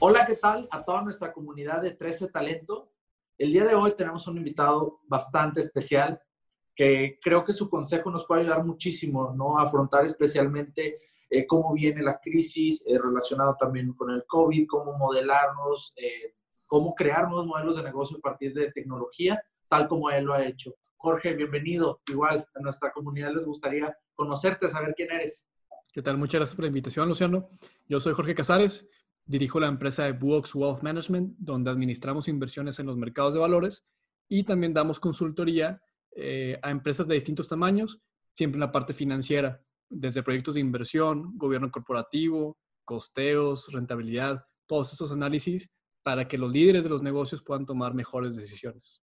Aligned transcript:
Hola, 0.00 0.24
¿qué 0.24 0.36
tal 0.36 0.68
a 0.70 0.84
toda 0.84 1.02
nuestra 1.02 1.32
comunidad 1.32 1.82
de 1.82 1.90
13 1.90 2.28
Talento? 2.28 2.92
El 3.36 3.50
día 3.50 3.64
de 3.64 3.74
hoy 3.74 3.96
tenemos 3.96 4.28
un 4.28 4.36
invitado 4.36 5.00
bastante 5.08 5.60
especial 5.60 6.22
que 6.72 7.18
creo 7.20 7.44
que 7.44 7.52
su 7.52 7.68
consejo 7.68 8.08
nos 8.08 8.24
puede 8.24 8.42
ayudar 8.42 8.64
muchísimo, 8.64 9.34
¿no? 9.36 9.58
A 9.58 9.64
afrontar 9.64 10.04
especialmente 10.04 10.94
eh, 11.28 11.44
cómo 11.48 11.74
viene 11.74 12.00
la 12.00 12.20
crisis 12.20 12.84
eh, 12.86 12.96
relacionado 12.96 13.56
también 13.58 13.92
con 13.94 14.10
el 14.10 14.24
COVID, 14.24 14.68
cómo 14.68 14.92
modelarnos, 14.96 15.92
eh, 15.96 16.36
cómo 16.64 16.94
crear 16.94 17.26
nuevos 17.26 17.46
modelos 17.46 17.76
de 17.76 17.82
negocio 17.82 18.18
a 18.18 18.20
partir 18.20 18.54
de 18.54 18.70
tecnología, 18.70 19.42
tal 19.66 19.88
como 19.88 20.10
él 20.10 20.26
lo 20.26 20.34
ha 20.34 20.46
hecho. 20.46 20.76
Jorge, 20.96 21.34
bienvenido. 21.34 22.02
Igual 22.06 22.46
a 22.54 22.60
nuestra 22.60 22.92
comunidad 22.92 23.32
les 23.34 23.44
gustaría 23.44 23.98
conocerte, 24.14 24.68
saber 24.68 24.94
quién 24.96 25.10
eres. 25.10 25.44
¿Qué 25.92 26.02
tal? 26.02 26.18
Muchas 26.18 26.38
gracias 26.38 26.54
por 26.54 26.62
la 26.62 26.68
invitación, 26.68 27.08
Luciano. 27.08 27.50
Yo 27.88 27.98
soy 27.98 28.12
Jorge 28.12 28.34
Casares, 28.34 28.88
dirijo 29.28 29.60
la 29.60 29.68
empresa 29.68 30.04
de 30.04 30.12
Buox 30.12 30.54
Wealth 30.54 30.82
Management, 30.82 31.36
donde 31.38 31.70
administramos 31.70 32.28
inversiones 32.28 32.78
en 32.78 32.86
los 32.86 32.96
mercados 32.96 33.34
de 33.34 33.40
valores 33.40 33.84
y 34.26 34.42
también 34.42 34.72
damos 34.72 34.98
consultoría 34.98 35.80
eh, 36.16 36.58
a 36.62 36.70
empresas 36.70 37.06
de 37.06 37.14
distintos 37.14 37.46
tamaños, 37.46 38.00
siempre 38.34 38.56
en 38.56 38.60
la 38.60 38.72
parte 38.72 38.94
financiera, 38.94 39.62
desde 39.90 40.22
proyectos 40.22 40.54
de 40.54 40.62
inversión, 40.62 41.36
gobierno 41.36 41.70
corporativo, 41.70 42.56
costeos, 42.84 43.70
rentabilidad, 43.70 44.44
todos 44.66 44.94
esos 44.94 45.12
análisis 45.12 45.70
para 46.02 46.26
que 46.26 46.38
los 46.38 46.50
líderes 46.50 46.84
de 46.84 46.90
los 46.90 47.02
negocios 47.02 47.42
puedan 47.42 47.66
tomar 47.66 47.92
mejores 47.92 48.34
decisiones. 48.34 49.02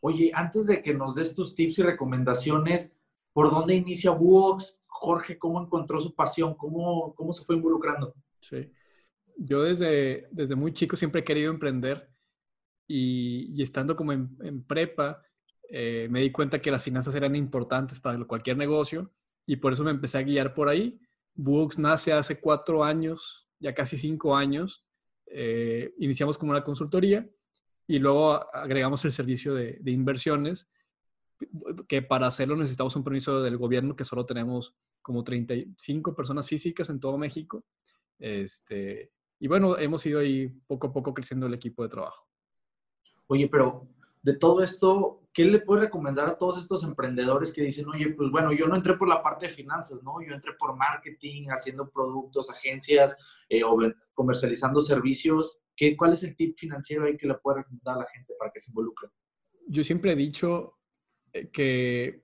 Oye, 0.00 0.30
antes 0.34 0.66
de 0.66 0.82
que 0.82 0.94
nos 0.94 1.16
des 1.16 1.34
tus 1.34 1.56
tips 1.56 1.80
y 1.80 1.82
recomendaciones, 1.82 2.92
¿por 3.32 3.50
dónde 3.50 3.74
inicia 3.74 4.12
Buox? 4.12 4.82
Jorge, 4.86 5.36
¿cómo 5.36 5.60
encontró 5.60 6.00
su 6.00 6.14
pasión? 6.14 6.54
¿Cómo, 6.54 7.12
cómo 7.14 7.32
se 7.32 7.44
fue 7.44 7.56
involucrando? 7.56 8.14
Sí 8.38 8.70
yo 9.36 9.62
desde, 9.62 10.28
desde 10.30 10.54
muy 10.54 10.72
chico 10.72 10.96
siempre 10.96 11.20
he 11.20 11.24
querido 11.24 11.50
emprender 11.50 12.08
y, 12.86 13.62
estando 13.62 13.96
como 13.96 14.12
en, 14.12 14.64
prepa, 14.64 15.22
eh, 15.70 16.08
me 16.10 16.20
di 16.20 16.30
cuenta 16.30 16.60
que 16.60 16.70
las 16.70 16.82
finanzas 16.82 17.14
eran 17.14 17.34
importantes 17.36 18.00
para 18.00 18.22
cualquier 18.24 18.56
negocio 18.56 19.12
y 19.46 19.56
por 19.56 19.72
eso 19.72 19.84
me 19.84 19.90
empecé 19.90 20.18
a 20.18 20.22
guiar 20.22 20.54
por 20.54 20.68
ahí. 20.68 21.00
Books 21.34 21.78
nace 21.78 22.12
hace 22.12 22.40
cuatro 22.40 22.84
años, 22.84 23.48
ya 23.58 23.74
casi 23.74 23.96
cinco 23.96 24.36
años. 24.36 24.84
Eh, 25.26 25.94
iniciamos 25.98 26.36
como 26.36 26.52
una 26.52 26.64
consultoría 26.64 27.28
y 27.86 27.98
luego 27.98 28.34
agregamos 28.54 29.04
el 29.04 29.12
servicio 29.12 29.54
de, 29.54 29.78
de, 29.80 29.90
inversiones, 29.90 30.70
que 31.88 32.02
para 32.02 32.26
hacerlo 32.26 32.56
necesitamos 32.56 32.94
un 32.96 33.04
permiso 33.04 33.42
del 33.42 33.56
gobierno, 33.56 33.96
que 33.96 34.04
solo 34.04 34.26
tenemos 34.26 34.76
como 35.00 35.24
35 35.24 36.14
personas 36.14 36.46
físicas 36.46 36.90
en 36.90 37.00
todo 37.00 37.18
México. 37.18 37.64
Este, 38.18 39.10
y 39.42 39.48
bueno, 39.48 39.76
hemos 39.76 40.06
ido 40.06 40.20
ahí 40.20 40.46
poco 40.68 40.86
a 40.86 40.92
poco 40.92 41.12
creciendo 41.12 41.48
el 41.48 41.54
equipo 41.54 41.82
de 41.82 41.88
trabajo. 41.88 42.28
Oye, 43.26 43.48
pero 43.48 43.88
de 44.22 44.36
todo 44.36 44.62
esto, 44.62 45.24
¿qué 45.32 45.44
le 45.44 45.58
puedes 45.58 45.82
recomendar 45.82 46.28
a 46.28 46.38
todos 46.38 46.58
estos 46.62 46.84
emprendedores 46.84 47.52
que 47.52 47.62
dicen, 47.62 47.88
oye, 47.88 48.10
pues 48.10 48.30
bueno, 48.30 48.52
yo 48.52 48.68
no 48.68 48.76
entré 48.76 48.96
por 48.96 49.08
la 49.08 49.20
parte 49.20 49.48
de 49.48 49.52
finanzas, 49.52 50.00
¿no? 50.04 50.22
Yo 50.22 50.32
entré 50.32 50.52
por 50.56 50.76
marketing, 50.76 51.48
haciendo 51.48 51.90
productos, 51.90 52.50
agencias, 52.50 53.16
eh, 53.48 53.64
o 53.64 53.76
comercializando 54.14 54.80
servicios. 54.80 55.58
¿Qué, 55.74 55.96
¿Cuál 55.96 56.12
es 56.12 56.22
el 56.22 56.36
tip 56.36 56.56
financiero 56.56 57.06
ahí 57.06 57.16
que 57.16 57.26
le 57.26 57.34
puede 57.34 57.62
recomendar 57.62 57.96
a 57.96 58.02
la 58.02 58.06
gente 58.14 58.34
para 58.38 58.52
que 58.52 58.60
se 58.60 58.70
involucre? 58.70 59.08
Yo 59.66 59.82
siempre 59.82 60.12
he 60.12 60.16
dicho 60.16 60.78
eh, 61.32 61.50
que 61.50 62.22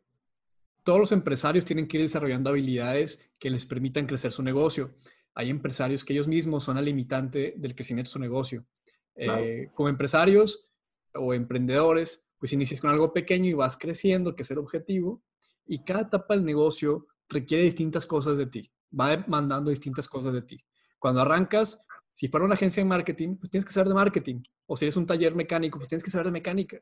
todos 0.85 1.01
los 1.01 1.11
empresarios 1.11 1.65
tienen 1.65 1.89
que 1.89 1.97
ir 1.97 2.05
desarrollando 2.05 2.51
habilidades 2.51 3.29
que 3.41 3.51
les 3.51 3.67
permitan 3.67 4.07
crecer 4.07 4.31
su 4.31 4.45
negocio 4.45 4.95
hay 5.35 5.51
empresarios 5.51 6.05
que 6.05 6.13
ellos 6.13 6.29
mismos 6.29 6.65
son 6.65 6.77
la 6.77 6.83
limitante 6.83 7.55
del 7.57 7.75
crecimiento 7.75 8.09
de 8.09 8.13
su 8.13 8.19
negocio. 8.19 8.67
Eh, 9.15 9.71
como 9.75 9.89
empresarios 9.89 10.69
o 11.15 11.35
emprendedores, 11.35 12.29
pues 12.39 12.53
inicias 12.53 12.81
con 12.81 12.91
algo 12.91 13.13
pequeño 13.13 13.51
y 13.51 13.55
vas 13.55 13.77
creciendo, 13.77 14.35
que 14.35 14.43
es 14.43 14.51
el 14.51 14.59
objetivo, 14.59 15.23
y 15.67 15.85
cada 15.85 16.03
etapa 16.03 16.35
del 16.35 16.45
negocio 16.45 17.07
requiere 17.29 17.65
distintas 17.65 18.07
cosas 18.07 18.37
de 18.37 18.47
ti, 18.47 18.73
va 18.99 19.17
demandando 19.17 19.71
distintas 19.71 20.09
cosas 20.09 20.33
de 20.33 20.43
ti. 20.43 20.65
Cuando 20.99 21.21
arrancas, 21.21 21.81
si 22.13 22.29
fuera 22.29 22.47
una 22.47 22.55
agencia 22.55 22.83
de 22.83 22.89
marketing, 22.89 23.37
pues 23.37 23.51
tienes 23.51 23.65
que 23.65 23.73
saber 23.73 23.89
de 23.89 23.95
marketing, 23.95 24.43
o 24.67 24.77
si 24.77 24.85
eres 24.85 24.97
un 24.97 25.07
taller 25.07 25.35
mecánico, 25.35 25.79
pues 25.79 25.89
tienes 25.89 26.03
que 26.03 26.11
saber 26.11 26.27
de 26.27 26.33
mecánica. 26.33 26.81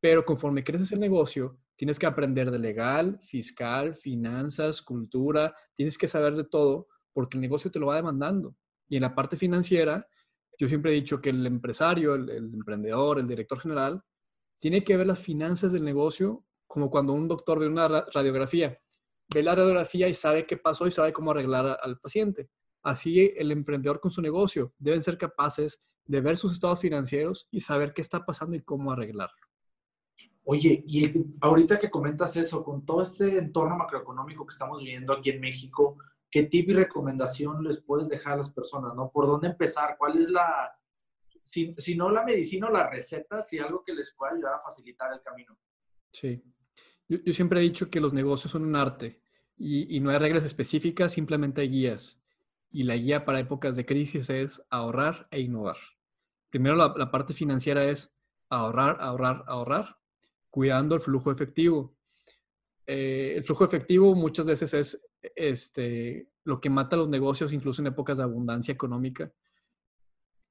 Pero 0.00 0.24
conforme 0.24 0.62
creces 0.62 0.92
el 0.92 1.00
negocio, 1.00 1.58
tienes 1.74 1.98
que 1.98 2.06
aprender 2.06 2.50
de 2.50 2.58
legal, 2.58 3.18
fiscal, 3.22 3.96
finanzas, 3.96 4.80
cultura, 4.80 5.54
tienes 5.74 5.98
que 5.98 6.06
saber 6.06 6.36
de 6.36 6.44
todo 6.44 6.88
porque 7.18 7.36
el 7.36 7.40
negocio 7.40 7.68
te 7.68 7.80
lo 7.80 7.86
va 7.86 7.96
demandando. 7.96 8.54
Y 8.88 8.94
en 8.94 9.02
la 9.02 9.12
parte 9.12 9.36
financiera, 9.36 10.06
yo 10.56 10.68
siempre 10.68 10.92
he 10.92 10.94
dicho 10.94 11.20
que 11.20 11.30
el 11.30 11.44
empresario, 11.44 12.14
el, 12.14 12.30
emprendedor, 12.54 13.18
el 13.18 13.26
director 13.26 13.58
general, 13.58 14.04
tiene 14.60 14.84
que 14.84 14.96
ver 14.96 15.08
las 15.08 15.18
finanzas 15.18 15.72
del 15.72 15.82
negocio 15.82 16.44
como 16.68 16.88
cuando 16.88 17.14
un 17.14 17.26
doctor 17.26 17.58
ve 17.58 17.66
una 17.66 17.88
radiografía. 17.88 18.78
Ve 19.34 19.42
la 19.42 19.56
radiografía 19.56 20.06
y 20.06 20.14
sabe 20.14 20.46
qué 20.46 20.58
pasó 20.58 20.86
y 20.86 20.92
sabe 20.92 21.12
cómo 21.12 21.32
arreglar 21.32 21.80
al 21.82 21.98
paciente. 21.98 22.50
Así 22.84 23.32
el 23.36 23.50
emprendedor 23.50 23.98
con 23.98 24.12
su 24.12 24.22
negocio 24.22 24.72
deben 24.78 25.02
ser 25.02 25.18
capaces 25.18 25.82
de 26.04 26.20
ver 26.20 26.36
sus 26.36 26.52
estados 26.52 26.78
financieros 26.78 27.48
y 27.50 27.58
saber 27.58 27.94
qué 27.94 28.02
está 28.02 28.24
pasando 28.24 28.54
y 28.54 28.62
cómo 28.62 28.92
arreglarlo. 28.92 29.44
Oye, 30.44 30.84
y 30.86 31.10
ahorita 31.40 31.80
que 31.80 31.90
comentas 31.90 32.36
eso, 32.36 32.62
con 32.62 32.86
todo 32.86 33.02
este 33.02 33.38
entorno 33.38 33.76
macroeconómico 33.76 34.46
que 34.46 34.52
estamos 34.52 34.78
viviendo 34.78 35.12
aquí 35.12 35.30
en 35.30 35.40
México, 35.40 35.98
¿qué 36.30 36.44
tip 36.44 36.70
y 36.70 36.74
recomendación 36.74 37.62
les 37.64 37.80
puedes 37.80 38.08
dejar 38.08 38.34
a 38.34 38.38
las 38.38 38.50
personas? 38.50 38.94
¿no? 38.94 39.10
¿Por 39.10 39.26
dónde 39.26 39.48
empezar? 39.48 39.96
¿Cuál 39.98 40.18
es 40.22 40.30
la, 40.30 40.72
si, 41.44 41.74
no 41.96 42.10
la 42.10 42.24
medicina 42.24 42.68
o 42.68 42.70
la 42.70 42.88
receta, 42.88 43.40
si 43.40 43.58
algo 43.58 43.82
que 43.84 43.94
les 43.94 44.12
pueda 44.14 44.32
ayudar 44.32 44.54
a 44.54 44.60
facilitar 44.60 45.12
el 45.12 45.20
camino? 45.20 45.58
Sí. 46.12 46.42
Yo, 47.08 47.32
siempre 47.32 47.60
he 47.60 47.62
dicho 47.62 47.90
que 47.90 48.00
los 48.00 48.12
negocios 48.12 48.52
son 48.52 48.64
un 48.64 48.76
arte 48.76 49.22
y, 49.56 49.98
no 50.00 50.10
hay 50.10 50.18
reglas 50.18 50.44
específicas, 50.44 51.12
simplemente 51.12 51.62
hay 51.62 51.68
guías. 51.68 52.20
Y 52.70 52.84
la 52.84 52.96
guía 52.96 53.24
para 53.24 53.40
épocas 53.40 53.76
de 53.76 53.86
crisis 53.86 54.28
es 54.28 54.62
ahorrar 54.70 55.26
e 55.30 55.40
innovar. 55.40 55.78
Primero, 56.50 56.76
la 56.76 57.10
parte 57.10 57.32
financiera 57.32 57.84
es 57.84 58.14
ahorrar, 58.50 58.98
ahorrar, 59.00 59.44
ahorrar, 59.46 59.98
cuidando 60.50 60.94
el 60.94 61.00
flujo 61.00 61.30
efectivo. 61.32 61.96
Eh, 62.86 63.34
el 63.36 63.44
flujo 63.44 63.64
efectivo 63.64 64.14
muchas 64.14 64.46
veces 64.46 64.74
es 64.74 65.07
este, 65.36 66.30
lo 66.44 66.60
que 66.60 66.70
mata 66.70 66.96
los 66.96 67.08
negocios, 67.08 67.52
incluso 67.52 67.82
en 67.82 67.88
épocas 67.88 68.18
de 68.18 68.24
abundancia 68.24 68.72
económica, 68.72 69.32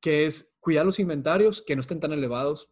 que 0.01 0.25
es 0.25 0.53
cuidar 0.59 0.85
los 0.85 0.99
inventarios 0.99 1.61
que 1.61 1.75
no 1.75 1.81
estén 1.81 1.99
tan 1.99 2.13
elevados, 2.13 2.71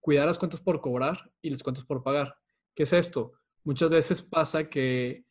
cuidar 0.00 0.26
las 0.26 0.38
cuentas 0.38 0.60
por 0.60 0.80
cobrar 0.80 1.32
y 1.40 1.50
las 1.50 1.62
cuentas 1.62 1.84
por 1.84 2.02
pagar. 2.02 2.36
¿Qué 2.74 2.84
es 2.84 2.92
esto? 2.92 3.32
Muchas 3.64 3.90
veces 3.90 4.22
pasa 4.22 4.68
que 4.68 5.24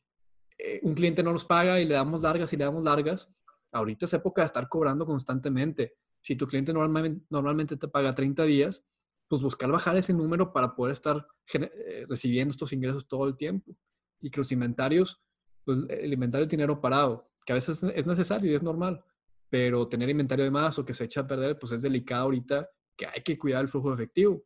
eh, 0.58 0.80
un 0.84 0.94
cliente 0.94 1.24
no 1.24 1.32
nos 1.32 1.46
paga 1.46 1.80
y 1.80 1.86
le 1.86 1.94
damos 1.96 2.22
largas 2.22 2.52
y 2.54 2.58
le 2.58 2.66
damos 2.66 2.84
largas. 2.84 3.30
Ahorita 3.72 4.06
es 4.06 4.14
época 4.14 4.42
de 4.42 4.48
estar 4.48 4.68
cobrando 4.68 5.06
constantemente. 5.06 5.96
Si 6.22 6.36
tu 6.36 6.48
cliente 6.48 6.74
normalmente, 6.74 7.78
te 7.78 7.88
paga 7.88 8.16
30 8.16 8.44
días, 8.44 8.84
pues 9.28 9.42
buscar 9.42 9.72
bajar 9.72 9.98
ese 9.98 10.14
número 10.14 10.52
para 10.52 10.76
poder 10.76 10.94
estar 10.94 11.26
eh, 11.54 12.06
recibiendo 12.10 12.52
estos 12.52 12.74
ingresos 12.74 13.08
todo 13.08 13.28
el 13.28 13.36
tiempo. 13.36 13.76
Y 14.20 14.32
que 14.32 14.40
los 14.40 14.52
inventarios, 14.52 15.22
pues 15.68 15.80
el 15.90 16.14
inventario 16.14 16.46
es 16.46 16.50
dinero 16.50 16.80
parado, 16.80 17.30
que 17.46 17.52
a 17.52 17.56
veces 17.56 17.84
es 17.84 18.08
necesario 18.08 18.50
y 18.50 18.56
es 18.56 18.64
normal, 18.64 19.04
pero 19.50 19.86
tener 19.90 20.10
inventario 20.10 20.46
de 20.46 20.52
más 20.52 20.80
o 20.80 20.86
que 20.86 20.94
se 20.94 21.04
echa 21.04 21.20
a 21.22 21.28
perder, 21.28 21.60
pues 21.60 21.74
es 21.74 21.82
delicado 21.82 22.24
ahorita, 22.24 22.70
que 22.96 23.06
hay 23.06 23.22
que 23.22 23.38
cuidar 23.38 23.64
el 23.64 23.68
flujo 23.68 23.94
efectivo. 23.94 24.46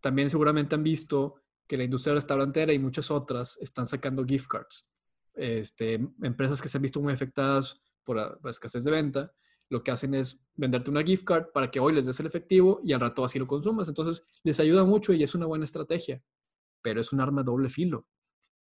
También 0.00 0.30
seguramente 0.30 0.74
han 0.74 0.82
visto 0.82 1.34
que 1.68 1.76
la 1.76 1.84
industria 1.84 2.14
restaurantera 2.14 2.72
y 2.72 2.78
muchas 2.78 3.10
otras 3.10 3.58
están 3.60 3.84
sacando 3.84 4.24
gift 4.24 4.46
cards. 4.48 4.88
Este, 5.34 6.00
empresas 6.22 6.62
que 6.62 6.70
se 6.70 6.78
han 6.78 6.82
visto 6.82 7.02
muy 7.02 7.12
afectadas 7.12 7.78
por 8.02 8.16
la 8.16 8.50
escasez 8.50 8.82
de 8.84 8.92
venta, 8.92 9.34
lo 9.68 9.84
que 9.84 9.90
hacen 9.90 10.14
es 10.14 10.42
venderte 10.54 10.90
una 10.90 11.02
gift 11.02 11.24
card 11.24 11.48
para 11.52 11.70
que 11.70 11.80
hoy 11.80 11.92
les 11.92 12.06
des 12.06 12.18
el 12.18 12.26
efectivo 12.26 12.80
y 12.82 12.94
al 12.94 13.00
rato 13.00 13.22
así 13.24 13.38
lo 13.38 13.46
consumas. 13.46 13.88
Entonces, 13.88 14.24
les 14.42 14.58
ayuda 14.58 14.84
mucho 14.84 15.12
y 15.12 15.22
es 15.22 15.34
una 15.34 15.44
buena 15.44 15.66
estrategia, 15.66 16.22
pero 16.80 17.02
es 17.02 17.12
un 17.12 17.20
arma 17.20 17.42
doble 17.42 17.68
filo. 17.68 18.08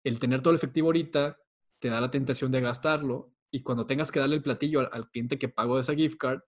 El 0.04 0.18
tener 0.18 0.42
todo 0.42 0.50
el 0.50 0.58
efectivo 0.58 0.88
ahorita 0.88 1.38
te 1.80 1.90
da 1.90 2.02
la 2.02 2.12
tentación 2.12 2.52
de 2.52 2.62
gastarlo 2.62 3.34
y 3.52 3.62
cuando 3.62 3.86
tengas 3.86 4.12
que 4.12 4.20
darle 4.20 4.36
el 4.36 4.44
platillo 4.44 4.92
al, 4.92 5.10
cliente 5.10 5.40
que 5.40 5.50
pagó 5.50 5.80
esa 5.80 5.96
gift 5.96 6.18
card, 6.18 6.42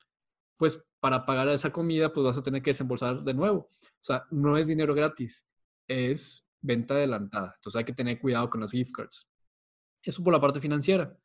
pues 0.57 0.85
para 0.99 1.25
pagar 1.25 1.47
esa 1.49 1.71
comida, 1.71 2.11
pues 2.11 2.25
vas 2.25 2.37
a 2.37 2.43
tener 2.43 2.61
que 2.61 2.71
desembolsar 2.71 3.23
de 3.23 3.33
nuevo. 3.33 3.69
O 3.81 4.01
sea, 4.01 4.25
no 4.31 4.57
es 4.57 4.67
dinero 4.67 4.93
gratis, 4.93 5.47
es 5.87 6.45
venta 6.61 6.95
adelantada. 6.95 7.53
Entonces 7.55 7.79
hay 7.79 7.85
que 7.85 7.93
tener 7.93 8.19
cuidado 8.19 8.49
con 8.49 8.61
las 8.61 8.71
gift 8.71 8.91
cards. 8.91 9.27
Eso 10.01 10.23
por 10.23 10.33
la 10.33 10.41
parte 10.41 10.59
financiera. 10.59 11.17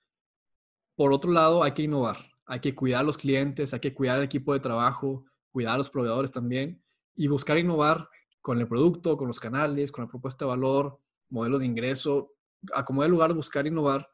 Por 0.94 1.12
otro 1.12 1.32
lado, 1.32 1.64
hay 1.64 1.72
que 1.72 1.82
innovar 1.82 2.34
hay 2.46 2.60
que 2.60 2.74
cuidar 2.74 3.00
a 3.00 3.04
los 3.04 3.16
clientes, 3.16 3.72
hay 3.72 3.80
que 3.80 3.94
cuidar 3.94 4.18
al 4.18 4.24
equipo 4.24 4.52
de 4.52 4.60
trabajo, 4.60 5.24
cuidar 5.50 5.74
a 5.74 5.78
los 5.78 5.90
proveedores 5.90 6.32
también 6.32 6.82
y 7.14 7.26
buscar 7.26 7.58
innovar 7.58 8.08
con 8.40 8.60
el 8.60 8.68
producto, 8.68 9.16
con 9.16 9.28
los 9.28 9.40
canales, 9.40 9.90
con 9.90 10.04
la 10.04 10.10
propuesta 10.10 10.44
de 10.44 10.50
valor, 10.50 11.00
modelos 11.30 11.60
de 11.60 11.66
ingreso, 11.66 12.33
a 12.74 12.84
como 12.84 13.02
de 13.02 13.08
lugar 13.08 13.32
buscar 13.32 13.66
innovar 13.66 14.08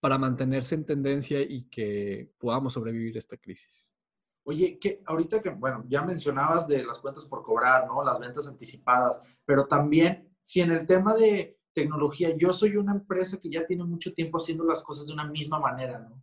para 0.00 0.18
mantenerse 0.18 0.74
en 0.74 0.86
tendencia 0.86 1.40
y 1.40 1.68
que 1.68 2.30
podamos 2.38 2.74
sobrevivir 2.74 3.16
esta 3.16 3.36
crisis. 3.36 3.88
Oye, 4.44 4.78
que 4.78 5.02
ahorita 5.06 5.42
que, 5.42 5.50
bueno, 5.50 5.84
ya 5.88 6.02
mencionabas 6.02 6.68
de 6.68 6.84
las 6.84 7.00
cuentas 7.00 7.24
por 7.24 7.42
cobrar, 7.42 7.86
¿no? 7.86 8.04
Las 8.04 8.20
ventas 8.20 8.46
anticipadas, 8.46 9.20
pero 9.44 9.66
también 9.66 10.36
si 10.40 10.60
en 10.60 10.70
el 10.70 10.86
tema 10.86 11.14
de 11.14 11.58
tecnología, 11.72 12.34
yo 12.36 12.52
soy 12.52 12.76
una 12.76 12.92
empresa 12.92 13.38
que 13.40 13.50
ya 13.50 13.66
tiene 13.66 13.84
mucho 13.84 14.14
tiempo 14.14 14.38
haciendo 14.38 14.64
las 14.64 14.82
cosas 14.82 15.08
de 15.08 15.12
una 15.12 15.24
misma 15.24 15.58
manera, 15.58 15.98
¿no? 15.98 16.22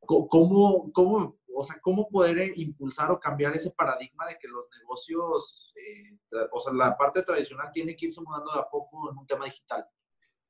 ¿Cómo, 0.00 0.92
cómo, 0.92 1.38
o 1.56 1.64
sea, 1.64 1.80
cómo 1.80 2.06
poder 2.08 2.38
eh, 2.38 2.52
impulsar 2.56 3.10
o 3.10 3.18
cambiar 3.18 3.56
ese 3.56 3.70
paradigma 3.70 4.26
de 4.26 4.36
que 4.38 4.46
los 4.46 4.66
negocios, 4.78 5.72
eh, 5.76 6.18
o 6.52 6.60
sea, 6.60 6.74
la 6.74 6.96
parte 6.96 7.22
tradicional 7.22 7.70
tiene 7.72 7.96
que 7.96 8.06
irse 8.06 8.20
mudando 8.20 8.52
de 8.52 8.60
a 8.60 8.68
poco 8.68 9.10
en 9.10 9.16
un 9.16 9.26
tema 9.26 9.46
digital? 9.46 9.86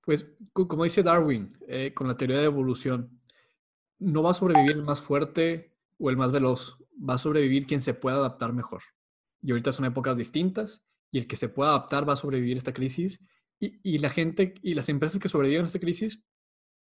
Pues, 0.05 0.27
como 0.53 0.85
dice 0.85 1.03
Darwin, 1.03 1.57
eh, 1.67 1.93
con 1.95 2.09
la 2.09 2.15
teoría 2.15 2.39
de 2.39 2.45
evolución, 2.45 3.21
no 3.99 4.23
va 4.23 4.33
a 4.33 4.35
sobrevivir 4.35 4.73
el 4.73 4.83
más 4.83 5.01
fuerte 5.01 5.75
o 5.99 6.11
el 6.11 6.17
más 6.17 6.33
veloz, 6.33 6.77
va 6.97 7.15
a 7.15 7.19
sobrevivir 7.19 7.67
quien 7.67 7.81
se 7.81 7.95
pueda 7.95 8.17
adaptar 8.17 8.53
mejor. 8.53 8.83
Y 9.41 9.51
ahorita 9.51 9.73
son 9.73 9.87
épocas 9.87 10.17
distintas 10.17 10.85
y 11.11 11.19
el 11.19 11.27
que 11.27 11.37
se 11.37 11.49
pueda 11.49 11.71
adaptar 11.71 12.09
va 12.09 12.15
a 12.15 12.17
sobrevivir 12.17 12.57
esta 12.57 12.73
crisis 12.73 13.21
y, 13.59 13.81
y 13.83 13.99
la 13.99 14.11
gente 14.11 14.55
y 14.63 14.75
las 14.75 14.89
empresas 14.89 15.21
que 15.21 15.29
sobreviven 15.29 15.65
a 15.65 15.67
esta 15.67 15.79
crisis 15.79 16.23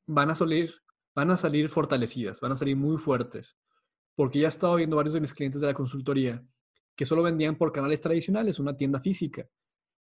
van 0.05 0.29
a, 0.29 0.35
salir, 0.35 0.73
van 1.15 1.31
a 1.31 1.37
salir 1.37 1.69
fortalecidas, 1.69 2.39
van 2.39 2.51
a 2.51 2.55
salir 2.55 2.75
muy 2.75 2.97
fuertes. 2.97 3.57
Porque 4.15 4.39
ya 4.39 4.47
he 4.47 4.49
estado 4.49 4.75
viendo 4.75 4.95
varios 4.95 5.13
de 5.13 5.21
mis 5.21 5.33
clientes 5.33 5.61
de 5.61 5.67
la 5.67 5.73
consultoría 5.73 6.43
que 6.95 7.05
solo 7.05 7.21
vendían 7.21 7.55
por 7.57 7.71
canales 7.71 8.01
tradicionales, 8.01 8.57
una 8.57 8.75
tienda 8.75 8.99
física. 8.99 9.47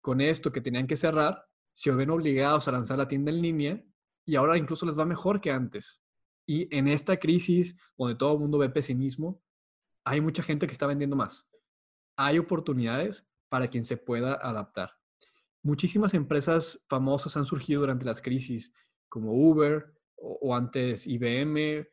Con 0.01 0.21
esto 0.23 0.51
que 0.51 0.63
tenían 0.63 0.87
que 0.87 0.97
cerrar, 0.97 1.45
se 1.77 1.91
ven 1.91 2.09
obligados 2.09 2.67
a 2.67 2.73
lanzar 2.73 2.97
la 2.97 3.07
tienda 3.07 3.31
en 3.31 3.43
línea 3.43 3.85
y 4.25 4.35
ahora 4.35 4.57
incluso 4.57 4.87
les 4.87 4.99
va 4.99 5.05
mejor 5.05 5.43
que 5.43 5.51
antes. 5.51 6.03
Y 6.47 6.75
en 6.75 6.89
esta 6.89 7.19
crisis, 7.19 7.77
donde 7.99 8.15
todo 8.15 8.33
el 8.33 8.39
mundo 8.39 8.57
ve 8.57 8.71
pesimismo, 8.71 9.43
hay 10.03 10.23
mucha 10.23 10.43
gente 10.43 10.67
que 10.67 10.73
está 10.73 10.87
vendiendo 10.87 11.17
más. 11.17 11.47
Hay 12.17 12.39
oportunidades 12.39 13.29
para 13.51 13.69
quien 13.69 13.85
se 13.85 13.99
pueda 13.99 14.37
adaptar. 14.37 14.93
Muchísimas 15.63 16.15
empresas 16.15 16.83
famosas 16.89 17.37
han 17.37 17.45
surgido 17.45 17.83
durante 17.83 18.07
las 18.07 18.23
crisis, 18.23 18.73
como 19.11 19.35
Uber 19.35 19.95
o, 20.15 20.57
antes 20.57 21.07
IBM. 21.07 21.87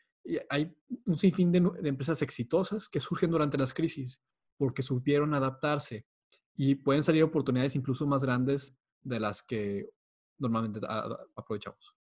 hay 0.50 0.74
un 1.08 1.18
sinfín 1.18 1.52
de, 1.52 1.60
de 1.60 1.90
empresas 1.90 2.22
exitosas 2.22 2.88
que 2.88 3.02
surgen 3.02 3.32
durante 3.32 3.58
las 3.58 3.74
crisis 3.74 4.22
porque 4.56 4.82
supieron 4.82 5.34
adaptarse 5.34 6.08
y 6.56 6.76
pueden 6.76 7.04
salir 7.04 7.22
oportunidades 7.22 7.76
incluso 7.76 8.08
más 8.08 8.24
grandes 8.24 8.78
de 9.04 9.20
las 9.20 9.44
que 9.44 9.90
normalmente 10.38 10.80
aprovechamos. 11.36 11.96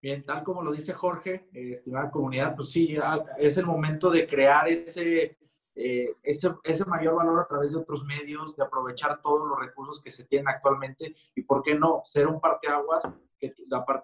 Bien, 0.00 0.24
tal 0.24 0.42
como 0.42 0.62
lo 0.62 0.72
dice 0.72 0.92
Jorge, 0.94 1.48
estimada 1.52 2.10
comunidad, 2.10 2.56
pues 2.56 2.70
sí, 2.70 2.96
es 3.38 3.56
el 3.56 3.66
momento 3.66 4.10
de 4.10 4.26
crear 4.26 4.68
ese, 4.68 5.38
eh, 5.76 6.16
ese, 6.22 6.52
ese, 6.64 6.84
mayor 6.86 7.14
valor 7.14 7.38
a 7.38 7.46
través 7.46 7.72
de 7.72 7.78
otros 7.78 8.04
medios, 8.04 8.56
de 8.56 8.64
aprovechar 8.64 9.22
todos 9.22 9.48
los 9.48 9.58
recursos 9.58 10.02
que 10.02 10.10
se 10.10 10.24
tienen 10.24 10.48
actualmente 10.48 11.14
y, 11.36 11.42
¿por 11.42 11.62
qué 11.62 11.76
no?, 11.76 12.02
ser 12.04 12.26
un 12.26 12.40
parteaguas 12.40 13.14
que, 13.38 13.54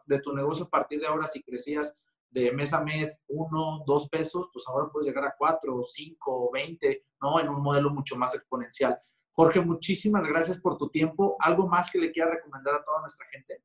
de 0.07 0.21
tu 0.21 0.33
negocio 0.33 0.67
a 0.67 0.71
partir 0.71 1.01
de 1.01 1.09
ahora, 1.09 1.27
si 1.27 1.43
crecías 1.43 1.95
de 2.31 2.53
mes 2.53 2.73
a 2.73 2.81
mes 2.81 3.23
uno, 3.29 3.83
dos 3.87 4.09
pesos, 4.09 4.49
pues 4.53 4.67
ahora 4.69 4.91
puedes 4.91 5.09
llegar 5.09 5.25
a 5.25 5.35
cuatro, 5.37 5.83
cinco, 5.89 6.51
veinte, 6.53 7.07
¿no? 7.21 7.41
En 7.41 7.49
un 7.49 7.63
modelo 7.63 7.91
mucho 7.91 8.17
más 8.17 8.35
exponencial. 8.35 8.99
Jorge, 9.39 9.61
muchísimas 9.61 10.27
gracias 10.27 10.59
por 10.59 10.77
tu 10.77 10.89
tiempo. 10.89 11.37
¿Algo 11.39 11.69
más 11.69 11.93
que 11.93 12.01
le 12.01 12.11
quiera 12.11 12.29
recomendar 12.29 12.75
a 12.75 12.85
toda 12.85 13.03
nuestra 13.03 13.25
gente? 13.31 13.63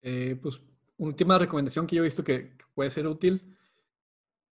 Eh, 0.00 0.38
pues 0.40 0.62
última 0.96 1.38
recomendación 1.38 1.86
que 1.86 1.96
yo 1.96 2.02
he 2.02 2.06
visto 2.06 2.24
que, 2.24 2.56
puede 2.74 2.88
ser 2.88 3.06
útil, 3.06 3.58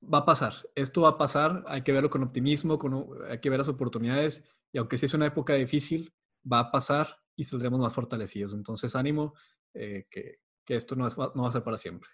va 0.03 0.19
a 0.19 0.25
pasar. 0.25 0.53
Esto 0.75 1.03
va 1.03 1.11
a 1.11 1.17
pasar, 1.17 1.62
hay 1.69 1.83
que 1.83 1.93
verlo 1.93 2.11
con 2.11 2.25
optimismo, 2.25 2.77
con, 2.77 3.06
hay 3.31 3.39
que 3.39 3.50
ver 3.50 3.61
las 3.61 3.69
oportunidades 3.69 4.43
y 4.73 4.79
aunque 4.79 4.99
sí 4.99 5.06
es 5.06 5.15
una 5.15 5.27
época 5.27 5.55
difícil, 5.55 6.12
va 6.53 6.59
a 6.59 6.71
pasar 6.73 7.21
y 7.37 7.44
saldremos 7.44 7.79
más 7.79 7.94
fortalecidos. 7.94 8.53
Entonces, 8.53 8.97
ánimo, 8.97 9.35
eh, 9.75 10.09
que, 10.11 10.41
esto 10.67 10.97
no, 10.97 11.06
no 11.06 11.43
va 11.43 11.49
a 11.50 11.53
ser 11.53 11.62
para 11.62 11.79
siempre. 11.79 12.11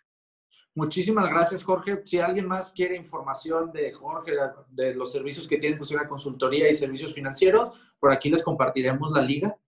Muchísimas 0.79 1.29
gracias, 1.29 1.65
Jorge. 1.65 2.03
Si 2.05 2.21
alguien 2.21 2.47
más 2.47 2.73
quiere 2.73 2.95
información 2.95 3.73
de 3.73 3.93
Jorge, 3.93 4.31
de, 4.69 4.95
los 4.95 5.11
servicios 5.11 5.49
que 5.49 5.59
tiene, 5.59 5.77
pues 5.77 5.91
una 5.91 6.07
consultoría 6.07 6.71
y 6.71 6.75
servicios 6.77 7.13
financieros, 7.13 7.71
por 7.99 8.13
aquí 8.13 8.31
les 8.31 8.45
compartiremos 8.45 9.11
la 9.11 9.21
liga 9.21 9.59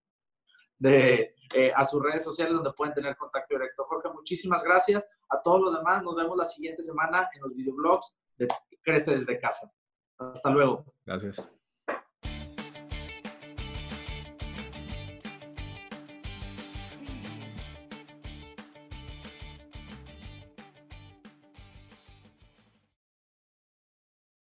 de, 0.78 1.34
eh, 1.52 1.72
a 1.74 1.84
sus 1.84 2.00
redes 2.00 2.22
sociales 2.22 2.54
donde 2.54 2.72
pueden 2.76 2.94
tener 2.94 3.16
contacto 3.16 3.56
directo. 3.56 3.82
Jorge, 3.86 4.08
muchísimas 4.10 4.62
gracias. 4.62 5.04
A 5.28 5.42
todos 5.42 5.60
los 5.60 5.76
demás, 5.76 6.00
nos 6.04 6.14
vemos 6.14 6.36
la 6.36 6.44
siguiente 6.44 6.80
semana 6.80 7.28
en 7.34 7.42
los 7.42 7.56
videoblogs 7.56 8.14
de 8.36 8.46
Crece 8.80 9.16
desde 9.16 9.36
casa. 9.40 9.68
Hasta 10.16 10.48
luego. 10.48 10.84
Gracias. 11.04 11.44